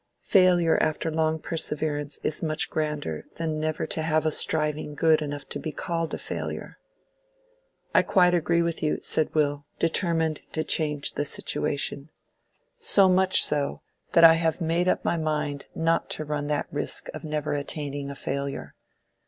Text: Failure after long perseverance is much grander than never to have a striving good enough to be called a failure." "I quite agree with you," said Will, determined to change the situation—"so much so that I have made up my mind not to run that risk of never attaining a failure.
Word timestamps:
Failure 0.23 0.79
after 0.81 1.11
long 1.11 1.37
perseverance 1.37 2.17
is 2.23 2.41
much 2.41 2.71
grander 2.71 3.25
than 3.37 3.59
never 3.59 3.85
to 3.85 4.01
have 4.01 4.25
a 4.25 4.31
striving 4.31 4.95
good 4.95 5.21
enough 5.21 5.47
to 5.49 5.59
be 5.59 5.71
called 5.71 6.11
a 6.15 6.17
failure." 6.17 6.79
"I 7.93 8.01
quite 8.01 8.33
agree 8.33 8.63
with 8.63 8.81
you," 8.81 8.97
said 9.03 9.31
Will, 9.35 9.67
determined 9.77 10.41
to 10.53 10.63
change 10.63 11.11
the 11.13 11.23
situation—"so 11.23 13.09
much 13.09 13.43
so 13.43 13.83
that 14.13 14.23
I 14.23 14.33
have 14.33 14.59
made 14.59 14.87
up 14.87 15.05
my 15.05 15.17
mind 15.17 15.67
not 15.75 16.09
to 16.17 16.25
run 16.25 16.47
that 16.47 16.65
risk 16.71 17.09
of 17.13 17.23
never 17.23 17.53
attaining 17.53 18.09
a 18.09 18.15
failure. 18.15 18.73